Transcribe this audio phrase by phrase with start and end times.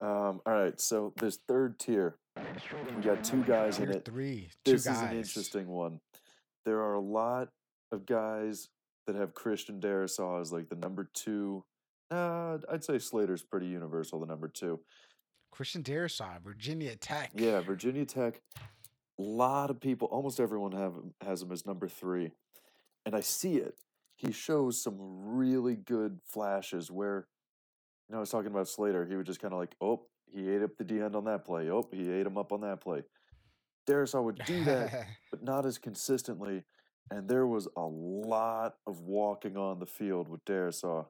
[0.00, 2.16] Um, all right, so this third tier,
[2.96, 4.04] we got two guys in it.
[4.04, 4.96] three, two This guys.
[4.96, 6.00] is an interesting one.
[6.64, 7.48] There are a lot
[7.92, 8.68] of guys
[9.06, 11.64] that have Christian Darrisaw as like the number two.
[12.10, 14.80] Uh, I'd say Slater's pretty universal, the number two.
[15.52, 17.32] Christian Darrisaw, Virginia Tech.
[17.34, 18.40] Yeah, Virginia Tech.
[18.58, 22.30] A lot of people, almost everyone have has him as number three,
[23.04, 23.74] and I see it.
[24.16, 27.26] He shows some really good flashes where,
[28.10, 29.06] you know, I was talking about Slater.
[29.06, 31.44] He would just kind of like, oh, he ate up the D end on that
[31.44, 31.70] play.
[31.70, 33.04] Oh, he ate him up on that play.
[33.88, 36.64] Darrisaw would do that, but not as consistently.
[37.12, 41.06] And there was a lot of walking on the field with Darrisaw,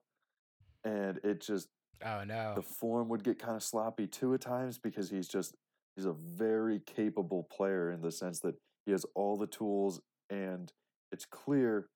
[0.84, 1.68] and it just
[2.04, 2.52] oh no.
[2.54, 5.54] the form would get kind of sloppy too at times because he's just
[5.96, 10.72] he's a very capable player in the sense that he has all the tools and
[11.12, 11.88] it's clear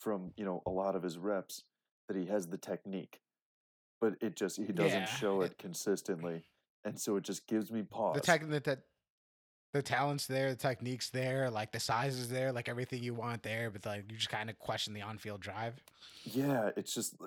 [0.00, 1.64] from you know a lot of his reps
[2.06, 3.18] that he has the technique
[4.00, 6.42] but it just he doesn't Yeah, show it- consistently
[6.84, 8.14] and so it just gives me pause.
[8.14, 8.78] the tech the, the,
[9.72, 13.42] the talent's there, the technique's there, like the size is there, like everything you want
[13.42, 15.74] there, but like you just kind of question the on-field drive.
[16.24, 17.26] yeah it's just uh,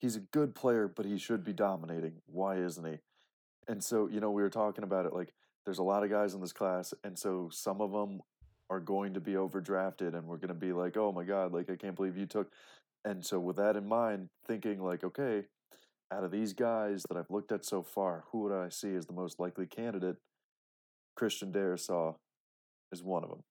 [0.00, 2.14] he's a good player but he should be dominating.
[2.26, 2.98] Why isn't he?
[3.68, 5.32] And so you know we were talking about it like
[5.64, 8.20] there's a lot of guys in this class and so some of them
[8.70, 11.68] are going to be overdrafted and we're going to be like oh my god like
[11.70, 12.50] i can't believe you took
[13.04, 15.44] and so with that in mind thinking like okay
[16.12, 19.06] out of these guys that i've looked at so far who would i see as
[19.06, 20.16] the most likely candidate
[21.16, 22.14] christian darrisaw
[22.92, 23.42] is one of them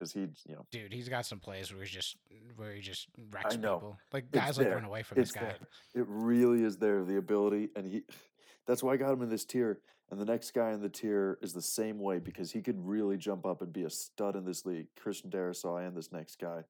[0.00, 2.16] because he you know Dude, he's got some plays where he's just
[2.56, 3.98] where he just wrecks people.
[4.12, 4.74] Like It's guys like there.
[4.76, 5.48] run away from it's this guy.
[5.48, 6.02] there.
[6.02, 8.02] It really is there, the ability, and he.
[8.66, 9.80] That's why I got him in this tier.
[10.10, 13.16] And the next guy in the tier is the same way because he could really
[13.16, 16.62] jump up and be a stud in this league, Christian Darrisaw and this next guy.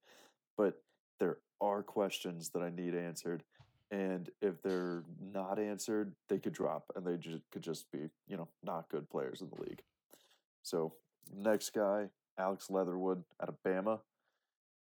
[0.57, 0.75] But
[1.19, 3.43] there are questions that I need answered,
[3.91, 5.03] and if they're
[5.33, 9.09] not answered, they could drop, and they just could just be, you know, not good
[9.11, 9.83] players in the league.
[10.63, 10.95] So
[11.35, 12.07] next guy,
[12.39, 14.01] Alex Leatherwood out of Bama,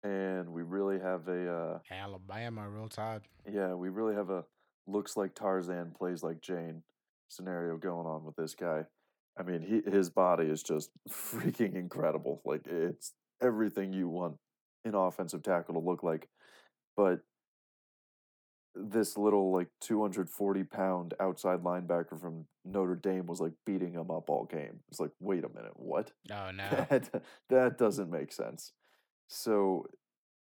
[0.02, 1.50] and we really have a.
[1.50, 3.22] Uh, Alabama, real Todd.
[3.50, 4.44] yeah, we really have a
[4.86, 6.82] looks like Tarzan plays like Jane
[7.28, 8.84] scenario going on with this guy.
[9.38, 12.40] I mean, he his body is just freaking incredible.
[12.44, 14.36] Like it's everything you want
[14.84, 16.28] an offensive tackle to look like.
[16.96, 17.20] But
[18.78, 24.30] this little like 240 pound outside linebacker from Notre Dame was like beating him up
[24.30, 24.80] all game.
[24.88, 26.12] It's like, wait a minute, what?
[26.30, 26.68] Oh no.
[26.88, 28.72] That that doesn't make sense.
[29.26, 29.86] So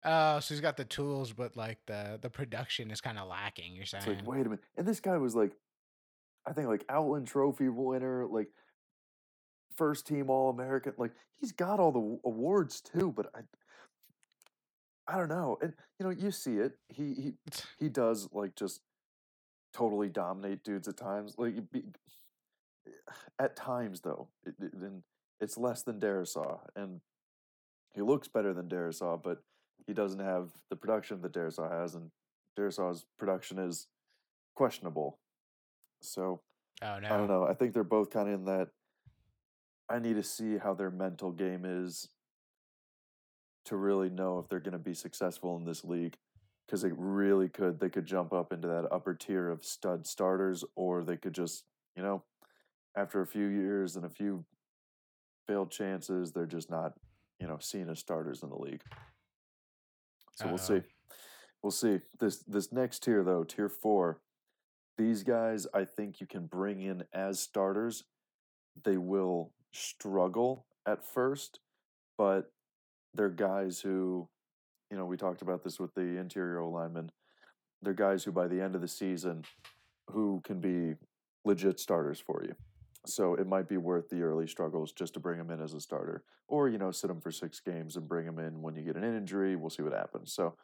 [0.04, 3.76] Oh, so he's got the tools, but like the the production is kind of lacking.
[3.76, 4.04] You're saying?
[4.08, 4.64] It's like, wait a minute.
[4.76, 5.52] And this guy was like,
[6.46, 8.48] I think like Outland Trophy winner, like
[9.76, 10.94] first team All American.
[10.98, 13.42] Like he's got all the awards too, but I,
[15.12, 15.58] I don't know.
[15.62, 16.78] And you know, you see it.
[16.90, 17.34] He he
[17.80, 18.82] he does like just
[19.74, 21.36] totally dominate dudes at times.
[21.38, 21.84] Like be,
[23.40, 25.04] at times though, it, it, and
[25.40, 27.02] it's less than Darrisaw, and
[27.94, 29.44] he looks better than Darrisaw, but
[29.86, 32.12] he doesn't have the production that Darrisaw has, and
[32.58, 33.88] Darrisaw's production is
[34.56, 35.20] questionable.
[36.02, 36.42] So
[36.82, 37.08] oh no.
[37.08, 37.46] I don't know.
[37.46, 38.70] I think they're both kind of in that.
[39.90, 42.08] I need to see how their mental game is
[43.66, 46.18] to really know if they're going to be successful in this league.
[46.66, 47.80] Because they really could.
[47.80, 51.66] They could jump up into that upper tier of stud starters, or they could just,
[51.98, 52.24] you know,
[52.96, 54.46] after a few years and a few
[55.48, 56.94] failed chances, they're just not,
[57.42, 58.84] you know, seen as starters in the league.
[60.36, 60.66] So we'll uh-huh.
[60.66, 60.82] see.
[61.62, 62.00] We'll see.
[62.20, 64.22] This this next tier though, tier four,
[64.98, 68.06] these guys I think you can bring in as starters.
[68.84, 71.60] They will struggle at first,
[72.18, 72.52] but
[73.14, 74.28] they're guys who,
[74.90, 77.12] you know, we talked about this with the interior linemen.
[77.82, 79.44] They're guys who by the end of the season
[80.10, 80.96] who can be
[81.46, 82.56] legit starters for you.
[83.08, 85.80] So it might be worth the early struggles just to bring them in as a
[85.80, 88.84] starter, or you know, sit them for six games and bring them in when you
[88.84, 89.56] get an injury.
[89.56, 90.34] We'll see what happens.
[90.34, 90.56] So,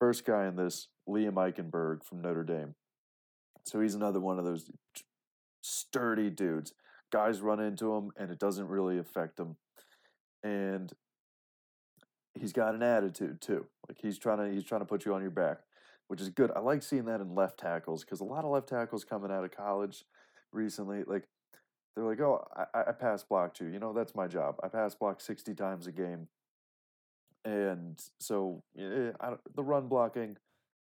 [0.00, 2.74] first guy in this, Liam Eichenberg from Notre Dame.
[3.64, 4.70] So he's another one of those
[5.62, 6.72] sturdy dudes.
[7.12, 9.56] Guys run into him, and it doesn't really affect him.
[10.42, 10.92] And
[12.34, 13.66] he's got an attitude too.
[13.88, 15.58] Like he's trying to he's trying to put you on your back,
[16.08, 16.50] which is good.
[16.54, 19.44] I like seeing that in left tackles because a lot of left tackles coming out
[19.44, 20.04] of college
[20.52, 21.24] recently, like
[21.94, 23.68] they're like, "Oh, I, I pass blocked you.
[23.68, 24.56] You know, that's my job.
[24.62, 26.28] I pass block sixty times a game,
[27.44, 29.12] and so eh,
[29.54, 30.36] the run blocking,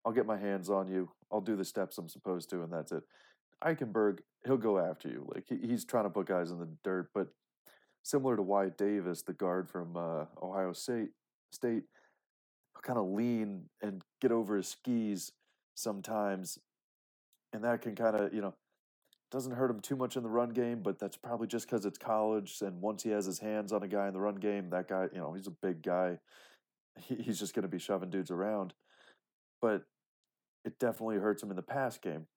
[0.06, 1.10] I'll get my hands on you.
[1.31, 3.04] I'll do the steps I'm supposed to, and that's it."
[3.63, 5.25] Eichenberg, he'll go after you.
[5.34, 7.28] Like he, he's trying to put guys in the dirt, but
[8.04, 11.10] similar to Wyatt Davis, the guard from uh, Ohio State,
[11.54, 11.84] State,
[12.84, 15.32] kind of lean and get over his skis
[15.76, 16.60] sometimes,
[17.54, 18.54] and that can kind of you know
[19.34, 21.98] doesn't hurt him too much in the run game, but that's probably just because it's
[21.98, 22.62] college.
[22.62, 25.08] And once he has his hands on a guy in the run game, that guy,
[25.12, 26.20] you know, he's a big guy.
[27.00, 28.76] He, he's just going to be shoving dudes around.
[29.64, 29.82] But
[30.64, 32.28] it definitely hurts him in the pass game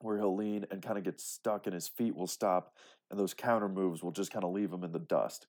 [0.00, 2.74] where he'll lean and kind of get stuck and his feet will stop
[3.12, 5.46] and those counter moves will just kind of leave him in the dust.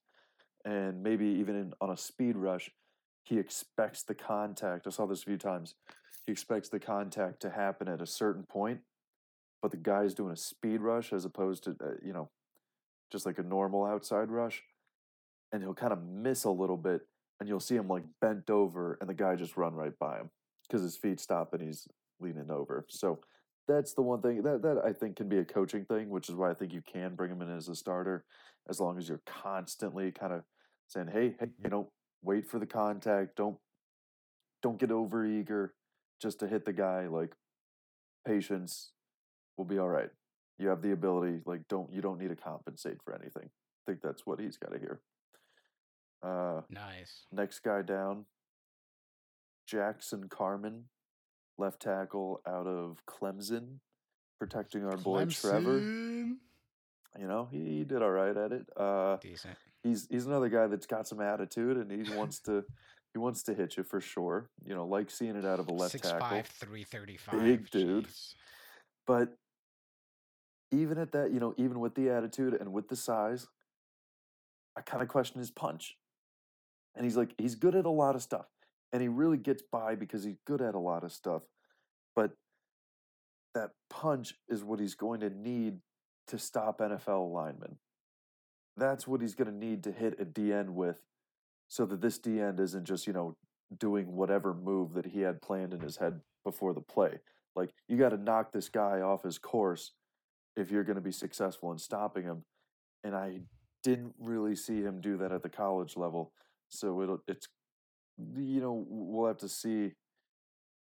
[0.64, 2.70] And maybe even in, on a speed rush,
[3.28, 4.86] he expects the contact.
[4.86, 5.74] I saw this a few times.
[6.24, 8.80] He expects the contact to happen at a certain point,
[9.60, 12.30] but the guy's doing a speed rush as opposed to, uh, you know,
[13.12, 14.62] just like a normal outside rush.
[15.52, 17.02] And he'll kind of miss a little bit
[17.40, 20.30] and you'll see him like bent over and the guy just run right by him
[20.66, 21.86] because his feet stop and he's
[22.20, 22.84] leaning over.
[22.88, 23.20] So
[23.66, 26.34] that's the one thing that, that I think can be a coaching thing, which is
[26.34, 28.24] why I think you can bring him in as a starter
[28.68, 30.42] as long as you're constantly kind of
[30.88, 31.90] saying, hey, hey, you know,
[32.22, 33.36] wait for the contact.
[33.36, 33.56] Don't
[34.62, 35.74] don't get over eager
[36.20, 37.06] just to hit the guy.
[37.06, 37.34] Like
[38.26, 38.90] patience
[39.56, 40.10] will be all right.
[40.58, 41.40] You have the ability.
[41.46, 43.44] Like don't you don't need to compensate for anything.
[43.48, 45.00] I think that's what he's got to hear.
[46.22, 47.26] Uh, nice.
[47.30, 48.24] Next guy down,
[49.66, 50.84] Jackson Carman,
[51.58, 53.78] left tackle out of Clemson,
[54.40, 55.78] protecting our boy Trevor.
[55.78, 58.66] You know, he, he did all right at it.
[58.76, 59.56] Uh, Decent.
[59.82, 62.64] He's he's another guy that's got some attitude and he wants to
[63.12, 64.50] he wants to hit you for sure.
[64.64, 66.28] You know, like seeing it out of a left Six tackle.
[66.28, 67.40] five, three thirty five.
[67.40, 68.06] Big dude.
[69.06, 69.36] But
[70.70, 73.46] even at that, you know, even with the attitude and with the size,
[74.76, 75.96] I kind of question his punch.
[76.94, 78.46] And he's like, he's good at a lot of stuff.
[78.92, 81.42] And he really gets by because he's good at a lot of stuff.
[82.14, 82.32] But
[83.54, 85.78] that punch is what he's going to need
[86.28, 87.76] to stop NFL linemen.
[88.78, 91.00] That's what he's going to need to hit a DN with
[91.68, 93.36] so that this DN isn't just, you know,
[93.76, 97.18] doing whatever move that he had planned in his head before the play.
[97.54, 99.92] Like, you got to knock this guy off his course
[100.56, 102.44] if you're going to be successful in stopping him.
[103.04, 103.40] And I
[103.82, 106.32] didn't really see him do that at the college level.
[106.68, 107.48] So it'll, it's,
[108.36, 109.92] you know, we'll have to see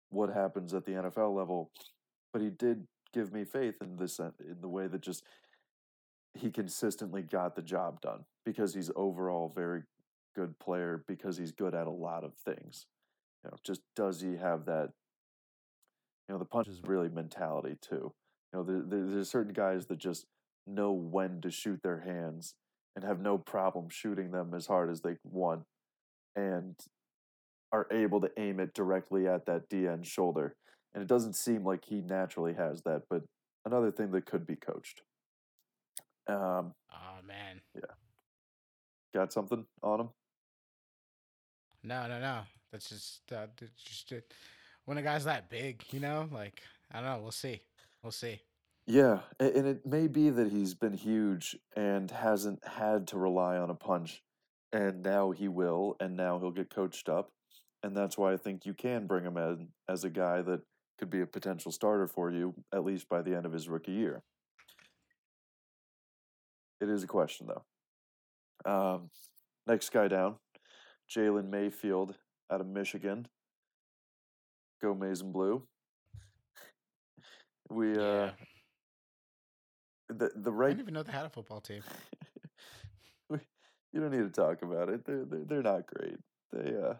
[0.09, 1.71] what happens at the NFL level.
[2.31, 5.23] But he did give me faith in this, uh, in the way that just
[6.33, 9.83] he consistently got the job done because he's overall very
[10.35, 12.85] good player because he's good at a lot of things.
[13.43, 14.89] You know, just does he have that?
[16.27, 18.13] You know, the punch is really mentality too.
[18.53, 20.25] You know, there, there's certain guys that just
[20.65, 22.55] know when to shoot their hands
[22.95, 25.63] and have no problem shooting them as hard as they want
[26.35, 26.75] and
[27.71, 30.55] are able to aim it directly at that DN shoulder.
[30.93, 33.23] And it doesn't seem like he naturally has that, but
[33.65, 35.01] another thing that could be coached.
[36.27, 37.61] Um, oh man.
[37.75, 37.81] Yeah.
[39.13, 40.09] Got something on him?
[41.83, 42.39] No, no, no.
[42.71, 44.33] That's just uh, that's just it.
[44.85, 46.27] when a guy's that big, you know.
[46.31, 47.19] Like I don't know.
[47.21, 47.61] We'll see.
[48.03, 48.39] We'll see.
[48.85, 53.69] Yeah, and it may be that he's been huge and hasn't had to rely on
[53.69, 54.23] a punch,
[54.71, 57.31] and now he will, and now he'll get coached up,
[57.83, 60.61] and that's why I think you can bring him in as a guy that
[60.99, 63.91] could be a potential starter for you at least by the end of his rookie
[63.91, 64.23] year.
[66.79, 67.63] It is a question though.
[68.71, 69.09] Um,
[69.65, 70.35] next guy down,
[71.09, 72.15] Jalen Mayfield
[72.51, 73.27] out of Michigan.
[74.81, 75.63] Go Maize and Blue.
[77.69, 78.31] We uh Yeah.
[80.09, 81.83] the the I didn't even know they had a football team.
[83.29, 83.39] we,
[83.91, 85.03] you don't need to talk about it.
[85.05, 86.17] They're they're, they're not great.
[86.51, 86.93] They uh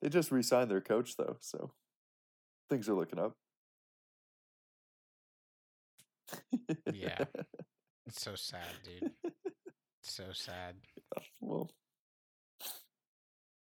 [0.00, 1.72] they just re-signed their coach though, so
[2.70, 3.36] things are looking up.
[6.92, 7.24] Yeah.
[8.08, 9.10] It's so sad, dude.
[10.00, 10.74] So sad.
[11.40, 11.68] well,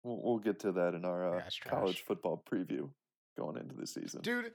[0.03, 2.89] we'll we'll get to that in our uh, college football preview
[3.35, 4.21] going into the season.
[4.21, 4.51] Dude,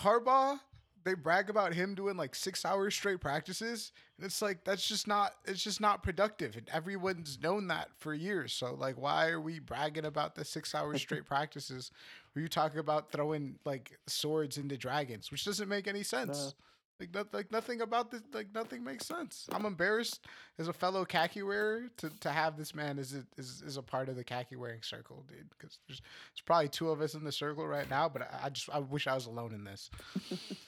[0.00, 0.58] Harbaugh,
[1.04, 3.92] they brag about him doing like six hours straight practices.
[4.16, 6.56] And it's like that's just not it's just not productive.
[6.56, 8.52] And everyone's known that for years.
[8.52, 11.90] So like why are we bragging about the six hours straight practices?
[12.34, 16.54] Were you talking about throwing like swords into dragons, which doesn't make any sense.
[17.00, 19.46] Like, not, like nothing about this, like nothing makes sense.
[19.52, 20.26] I'm embarrassed
[20.58, 23.82] as a fellow khaki wearer to, to have this man as a, as, as a
[23.82, 25.48] part of the khaki wearing circle, dude.
[25.50, 28.48] Because there's, there's probably two of us in the circle right now, but I, I
[28.50, 29.90] just I wish I was alone in this.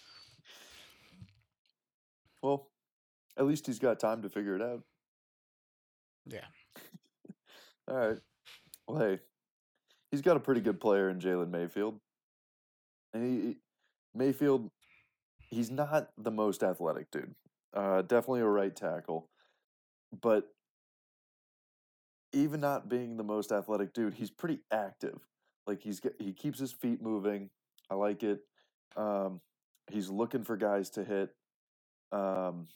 [2.42, 2.68] Well,
[3.36, 4.82] at least he's got time to figure it out.
[6.26, 6.46] Yeah.
[7.88, 8.18] All right.
[8.88, 9.18] Well, hey,
[10.10, 12.00] he's got a pretty good player in Jalen Mayfield,
[13.12, 13.56] and he-
[14.14, 14.70] Mayfield,
[15.50, 17.34] he's not the most athletic dude.
[17.74, 19.28] Uh, definitely a right tackle,
[20.20, 20.48] but
[22.32, 25.20] even not being the most athletic dude, he's pretty active.
[25.66, 27.50] Like he's he keeps his feet moving.
[27.90, 28.40] I like it.
[28.96, 29.40] Um,
[29.90, 31.34] he's looking for guys to hit.
[32.12, 32.68] Um,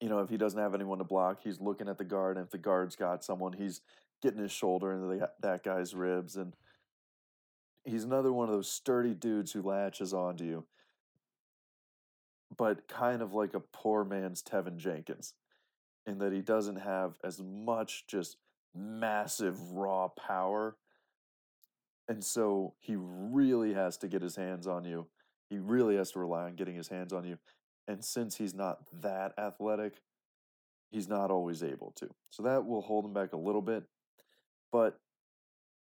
[0.00, 2.36] you know, if he doesn't have anyone to block, he's looking at the guard.
[2.36, 3.80] And if the guard's got someone, he's
[4.22, 6.36] getting his shoulder into the, that guy's ribs.
[6.36, 6.54] And
[7.84, 10.64] he's another one of those sturdy dudes who latches onto you,
[12.54, 15.34] but kind of like a poor man's Teven Jenkins,
[16.06, 18.36] in that he doesn't have as much just
[18.74, 20.76] massive raw power.
[22.08, 25.06] And so he really has to get his hands on you.
[25.50, 27.38] He really has to rely on getting his hands on you.
[27.88, 29.94] And since he's not that athletic,
[30.90, 32.08] he's not always able to.
[32.30, 33.84] So that will hold him back a little bit.
[34.70, 35.00] But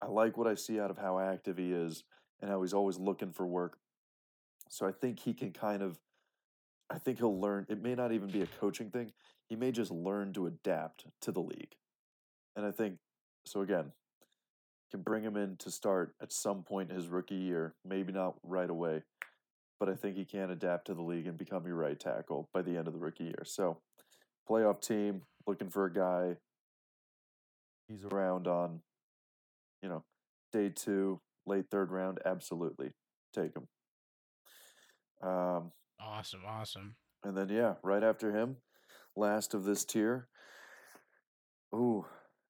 [0.00, 2.04] I like what I see out of how active he is
[2.40, 3.78] and how he's always looking for work.
[4.68, 5.98] So I think he can kind of,
[6.90, 7.66] I think he'll learn.
[7.68, 9.12] It may not even be a coaching thing.
[9.48, 11.74] He may just learn to adapt to the league.
[12.54, 12.98] And I think,
[13.44, 13.92] so again,
[14.90, 18.70] can bring him in to start at some point his rookie year, maybe not right
[18.70, 19.02] away,
[19.80, 22.62] but I think he can adapt to the league and become your right tackle by
[22.62, 23.42] the end of the rookie year.
[23.44, 23.78] So,
[24.48, 26.36] playoff team looking for a guy.
[27.88, 28.80] He's around on,
[29.82, 30.04] you know,
[30.52, 32.18] day two, late third round.
[32.24, 32.92] Absolutely,
[33.34, 33.68] take him.
[35.28, 35.72] Um,
[36.06, 36.96] awesome, awesome.
[37.24, 38.56] And then yeah, right after him,
[39.16, 40.28] last of this tier.
[41.74, 42.06] Ooh,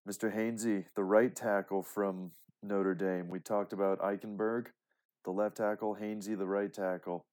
[0.08, 0.34] Mr.
[0.34, 2.32] Hainsey, the right tackle from
[2.62, 3.28] Notre Dame.
[3.28, 4.66] We talked about Eichenberg,
[5.24, 7.24] the left tackle, Hainsey, the right tackle.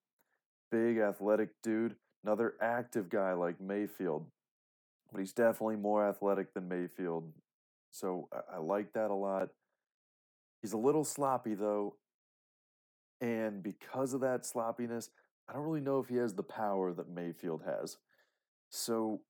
[0.72, 4.26] Big athletic dude, another active guy like Mayfield,
[5.12, 7.32] but he's definitely more athletic than Mayfield.
[7.92, 9.50] So I, I like that a lot.
[10.62, 11.96] He's a little sloppy though,
[13.22, 15.10] and because of that sloppiness,
[15.50, 17.98] I don't really know if he has the power that Mayfield has.
[18.70, 19.22] So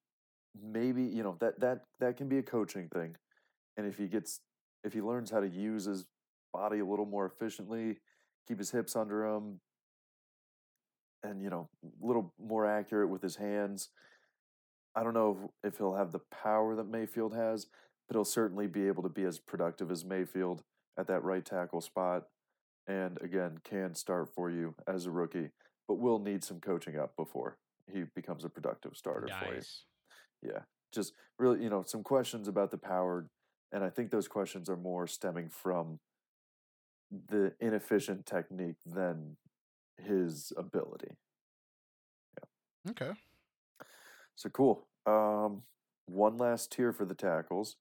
[0.62, 3.16] maybe you know that that that can be a coaching thing
[3.78, 4.42] and if he gets
[4.84, 6.06] if he learns how to use his
[6.54, 7.98] body a little more efficiently
[8.48, 9.60] keep his hips under him
[11.24, 13.90] and you know a little more accurate with his hands
[14.96, 17.68] i don't know if, if he'll have the power that mayfield has
[18.08, 20.62] but he'll certainly be able to be as productive as mayfield
[21.00, 22.26] at that right tackle spot
[22.86, 25.50] and again can start for you as a rookie
[25.88, 27.58] but will need some coaching up before
[27.92, 29.40] he becomes a productive starter nice.
[29.42, 30.62] for you yeah
[30.94, 33.28] just really you know some questions about the power
[33.74, 36.00] and I think those questions are more stemming from
[37.30, 39.38] the inefficient technique than
[39.98, 41.16] his ability.
[42.38, 42.92] Yeah.
[42.92, 43.12] Okay.
[44.36, 44.88] So cool.
[45.08, 45.64] Um,
[46.06, 47.78] one last tier for the tackles.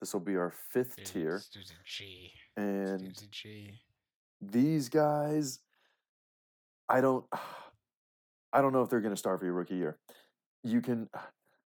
[0.00, 1.42] This will be our fifth Dude, tier.
[1.52, 2.32] There's a G.
[2.56, 3.80] And there's a G.
[4.40, 5.60] these guys,
[6.88, 7.24] I don't,
[8.52, 9.98] I don't know if they're going to start for your rookie year.
[10.62, 11.08] You can,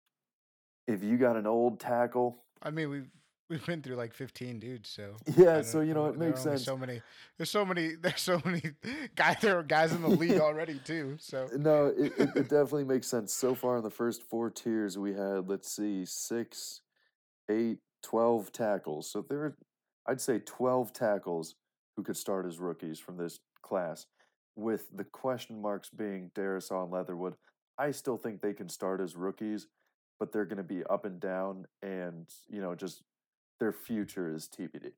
[0.87, 2.43] if you got an old tackle.
[2.61, 3.09] I mean, we've
[3.49, 5.63] We've been through like 15 dudes, so yeah.
[5.63, 6.63] So you know, it makes sense.
[6.63, 7.01] So many.
[7.35, 7.95] There's so many.
[8.01, 8.61] There's so many
[9.15, 9.37] guys.
[9.41, 11.17] There are guys in the league already too.
[11.19, 13.33] So no, it, it, it definitely makes sense.
[13.33, 16.81] So far in the first four tiers, we had let's see, six,
[17.49, 19.09] eight, 12 tackles.
[19.09, 19.55] So there,
[20.05, 21.55] I'd say 12 tackles
[21.97, 24.05] who could start as rookies from this class.
[24.55, 27.35] With the question marks being Darrisaw and Leatherwood,
[27.77, 29.67] I still think they can start as rookies,
[30.19, 33.03] but they're going to be up and down, and you know just
[33.59, 34.91] their future is TBD.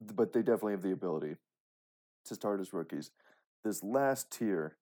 [0.00, 1.36] But they definitely have the ability
[2.24, 3.10] to start as rookies.
[3.64, 4.76] This last tier,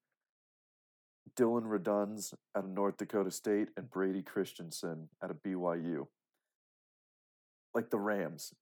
[1.37, 6.07] Dillon Radunz out of North Dakota State and Brady Christensen out of BYU.
[7.75, 8.55] Like the Rams.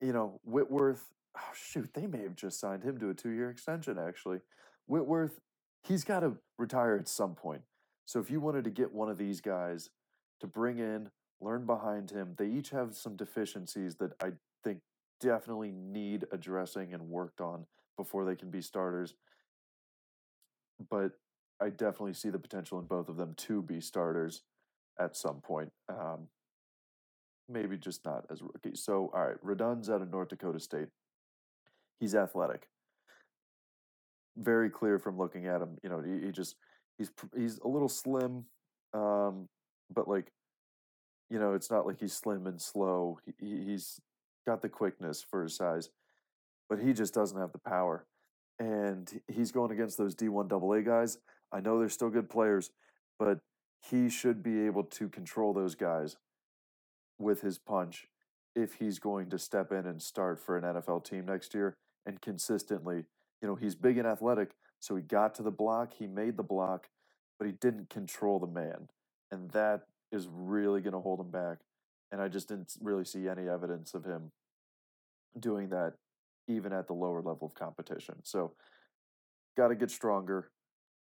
[0.00, 3.50] You know, Whitworth, oh shoot, they may have just signed him to a two year
[3.50, 4.38] extension, actually.
[4.86, 5.40] Whitworth,
[5.82, 7.62] he's got to retire at some point.
[8.04, 9.90] So if you wanted to get one of these guys
[10.40, 11.10] to bring in
[11.40, 12.34] learn behind him.
[12.36, 14.32] They each have some deficiencies that I
[14.62, 14.80] think
[15.20, 19.14] definitely need addressing and worked on before they can be starters.
[20.90, 21.12] But
[21.60, 24.42] I definitely see the potential in both of them to be starters
[24.98, 25.70] at some point.
[25.88, 26.28] Um,
[27.48, 28.82] maybe just not as rookies.
[28.82, 30.88] So, all right, Radunz out of North Dakota State.
[32.00, 32.66] He's athletic.
[34.36, 35.76] Very clear from looking at him.
[35.82, 36.56] You know, he, he just
[36.96, 38.46] he's he's a little slim,
[38.94, 39.48] um,
[39.94, 40.32] but like
[41.28, 43.18] you know, it's not like he's slim and slow.
[43.38, 44.00] He, he's
[44.46, 45.90] got the quickness for his size,
[46.68, 48.06] but he just doesn't have the power.
[48.58, 51.18] And he's going against those D1 AA guys.
[51.52, 52.70] I know they're still good players,
[53.18, 53.38] but
[53.88, 56.16] he should be able to control those guys
[57.18, 58.08] with his punch
[58.56, 61.76] if he's going to step in and start for an NFL team next year
[62.06, 63.04] and consistently.
[63.42, 66.42] You know, he's big and athletic, so he got to the block, he made the
[66.42, 66.88] block,
[67.38, 68.88] but he didn't control the man.
[69.30, 71.58] And that is really going to hold him back.
[72.12, 74.32] And I just didn't really see any evidence of him
[75.38, 75.94] doing that
[76.48, 78.16] even at the lower level of competition.
[78.24, 78.52] So,
[79.56, 80.50] got to get stronger.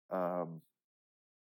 [0.09, 0.61] Um,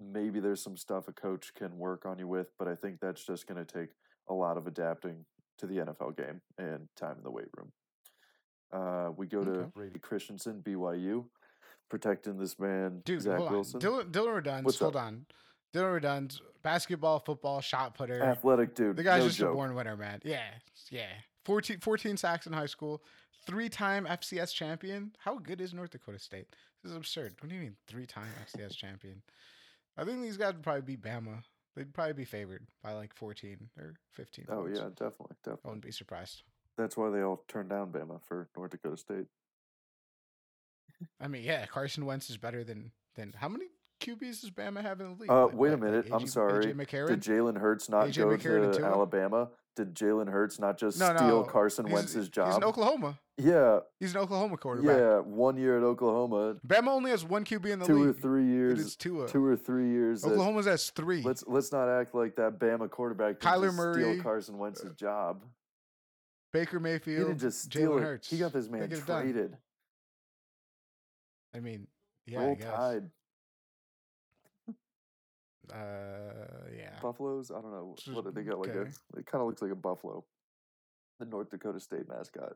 [0.01, 3.25] maybe there's some stuff a coach can work on you with, but I think that's
[3.25, 3.91] just going to take
[4.29, 5.25] a lot of adapting
[5.59, 7.73] to the NFL game and time in the weight room.
[8.73, 11.25] Uh, we go to Brady Christensen, BYU,
[11.89, 13.77] protecting this man, Dude, Zach hold Wilson.
[13.77, 13.81] on.
[13.81, 15.03] Dillon, Dillon Radunz, What's hold up?
[15.03, 15.27] on.
[15.73, 18.23] Dillon Radunz basketball, football, shot putter.
[18.23, 18.97] Athletic dude.
[18.97, 19.51] The guy's no just joke.
[19.53, 20.21] a born winner, man.
[20.25, 20.43] Yeah,
[20.91, 21.07] yeah.
[21.45, 23.03] 14, 14 sacks in high school,
[23.47, 25.13] three-time FCS champion.
[25.19, 26.47] How good is North Dakota State?
[26.83, 27.35] This is absurd.
[27.41, 29.23] What do you mean three-time FCS champion?
[29.97, 31.43] I think these guys would probably beat Bama.
[31.77, 34.47] They'd probably be favored by like 14 or 15.
[34.49, 34.79] Oh points.
[34.79, 35.61] yeah, definitely, Definitely.
[35.65, 36.43] I wouldn't be surprised.
[36.77, 39.27] That's why they all turned down Bama for North Dakota State.
[41.21, 43.67] I mean, yeah, Carson Wentz is better than than how many
[44.01, 45.31] QBs does Bama have in the league?
[45.31, 46.09] Uh, Like, wait a what, like minute.
[46.13, 46.67] I'm sorry.
[46.67, 46.77] Did
[47.21, 49.51] Jalen Hurts not AJ go to Alabama?
[49.77, 52.47] Did Jalen Hurts not just no, steal no, Carson he's- Wentz's job?
[52.49, 52.65] He's in?
[52.65, 53.19] Oklahoma.
[53.37, 54.97] Yeah, He's an Oklahoma quarterback.
[54.97, 55.19] yeah.
[55.19, 58.79] One year at Oklahoma, Bama only has one QB in the two or three years,
[58.79, 59.27] is Tua.
[59.27, 60.25] two or three years.
[60.25, 61.21] Oklahoma's has three.
[61.23, 65.43] let's let's not act like that Bama quarterback Kyler just Murray, steal Carson Wentz's job.
[66.55, 67.27] Baker He Mayfield.
[67.27, 68.03] didn't just steal Jalen it.
[68.05, 68.31] Hurts.
[68.31, 69.23] He got this man get it done.
[69.23, 69.57] traded.
[71.55, 71.87] I mean,
[72.27, 72.67] yeah, I Roll guess.
[72.75, 73.11] Tide.
[75.73, 75.75] Uh,
[76.77, 76.91] yeah.
[77.03, 77.51] Buffaloes.
[77.51, 78.61] I don't know what did they got.
[78.61, 78.83] Like a.
[78.83, 80.25] It kind of looks like a buffalo.
[81.19, 82.53] The North Dakota State mascot.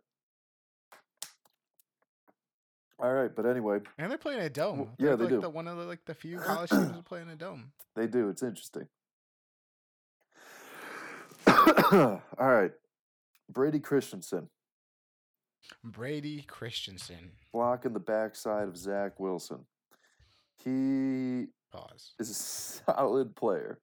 [3.00, 4.78] All right, but anyway, And they're playing a dome.
[4.78, 5.40] Well, They're yeah, they like do.
[5.40, 7.70] The, one of the like the few college teams that play in a dome.
[7.94, 8.28] They do.
[8.28, 8.86] It's interesting.
[11.46, 12.72] All right.
[13.50, 14.48] Brady Christensen
[15.84, 17.32] Brady Christensen.
[17.52, 19.64] blocking the backside of Zach Wilson.
[20.64, 22.14] He Pause.
[22.20, 22.34] is a
[22.96, 23.78] solid player.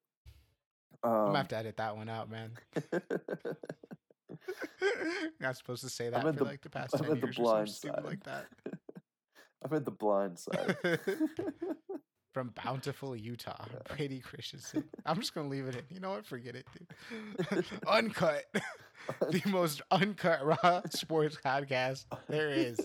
[1.04, 2.52] I'm Um, gonna have to edit that one out, man.
[5.40, 7.28] Not supposed to say that I'm for the- like the past I'm ten at the
[7.28, 8.06] years or blind something side.
[8.06, 8.46] like that.
[9.64, 10.78] I'm at the blind side.
[12.34, 14.84] From Bountiful, Utah, Brady Christensen.
[15.06, 15.84] I'm just gonna leave it in.
[15.90, 16.26] You know what?
[16.26, 16.66] Forget it,
[17.50, 17.66] dude.
[17.88, 18.44] uncut,
[19.32, 22.78] the most uncut raw sports podcast there is.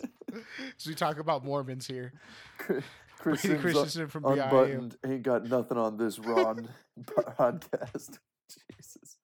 [0.77, 2.13] So we talk about Mormons here.
[2.59, 2.85] Chris-
[3.23, 4.97] Brady Christensen from unbuttoned.
[5.05, 6.69] Ain't got nothing on this Ron
[7.03, 8.19] podcast.
[8.49, 9.19] Jesus.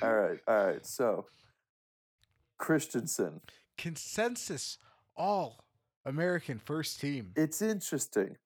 [0.00, 0.86] All right, all right.
[0.86, 1.26] So
[2.58, 3.40] Christensen.
[3.76, 4.78] Consensus,
[5.16, 5.64] all
[6.06, 7.32] American first team.
[7.36, 8.36] It's interesting.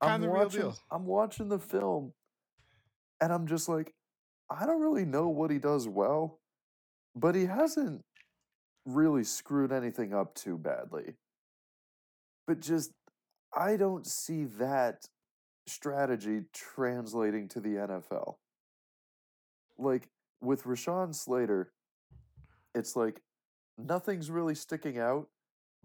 [0.00, 0.60] I'm Kinda real watching.
[0.60, 0.76] deal.
[0.90, 2.12] I'm watching the film,
[3.20, 3.94] and I'm just like,
[4.50, 6.40] I don't really know what he does well,
[7.16, 8.02] but he hasn't
[8.84, 11.14] really screwed anything up too badly.
[12.46, 12.92] But just,
[13.56, 15.06] I don't see that
[15.66, 18.34] strategy translating to the NFL.
[19.78, 20.08] Like
[20.40, 21.72] with Rashawn Slater,
[22.74, 23.20] it's like
[23.78, 25.28] nothing's really sticking out,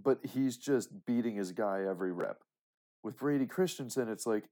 [0.01, 2.37] but he's just beating his guy every rep.
[3.03, 4.43] With Brady Christensen, it's like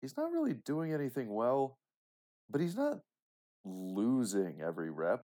[0.00, 1.78] he's not really doing anything well,
[2.48, 3.00] but he's not
[3.64, 5.22] losing every rep.